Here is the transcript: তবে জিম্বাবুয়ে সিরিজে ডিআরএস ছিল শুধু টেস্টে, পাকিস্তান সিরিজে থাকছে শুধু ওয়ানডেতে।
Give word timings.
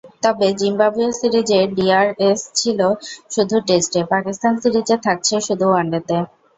তবে 0.23 0.47
জিম্বাবুয়ে 0.59 1.09
সিরিজে 1.19 1.59
ডিআরএস 1.75 2.39
ছিল 2.55 2.79
শুধু 3.31 3.55
টেস্টে, 3.67 4.01
পাকিস্তান 4.13 4.53
সিরিজে 4.63 4.95
থাকছে 5.05 5.35
শুধু 5.47 5.65
ওয়ানডেতে। 5.69 6.17